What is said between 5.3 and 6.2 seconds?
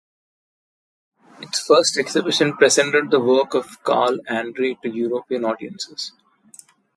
audiences.